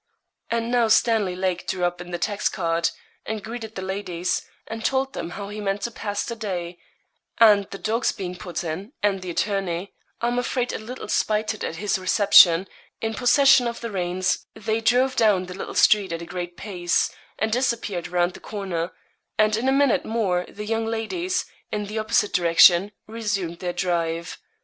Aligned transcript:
And 0.49 0.71
now 0.71 0.87
Stanley 0.87 1.35
Lake 1.35 1.67
drew 1.67 1.83
up 1.85 2.01
in 2.01 2.09
the 2.09 2.17
tax 2.17 2.49
cart, 2.49 2.91
and 3.23 3.43
greeted 3.43 3.75
the 3.75 3.83
ladies, 3.83 4.47
and 4.65 4.83
told 4.83 5.13
them 5.13 5.29
how 5.37 5.49
he 5.49 5.61
meant 5.61 5.83
to 5.83 5.91
pass 5.91 6.25
the 6.25 6.35
day; 6.35 6.79
and 7.37 7.65
the 7.69 7.77
dogs 7.77 8.11
being 8.11 8.35
put 8.35 8.63
in, 8.63 8.93
and 9.03 9.21
the 9.21 9.29
attorney, 9.29 9.93
I'm 10.19 10.39
afraid 10.39 10.73
a 10.73 10.79
little 10.79 11.07
spited 11.07 11.63
at 11.63 11.75
his 11.75 11.99
reception, 11.99 12.67
in 12.99 13.13
possession 13.13 13.67
of 13.67 13.79
the 13.81 13.91
reins, 13.91 14.47
they 14.55 14.81
drove 14.81 15.15
down 15.15 15.45
the 15.45 15.53
little 15.53 15.75
street 15.75 16.11
at 16.11 16.21
a 16.23 16.25
great 16.25 16.57
pace, 16.57 17.11
and 17.37 17.51
disappeared 17.51 18.07
round 18.07 18.33
the 18.33 18.39
corner; 18.39 18.93
and 19.37 19.55
in 19.55 19.69
a 19.69 19.71
minute 19.71 20.03
more 20.03 20.47
the 20.49 20.65
young 20.65 20.87
ladies, 20.87 21.45
in 21.71 21.85
the 21.85 21.99
opposite 21.99 22.33
direction, 22.33 22.91
resumed 23.05 23.59
their 23.59 23.71
drive. 23.71 24.39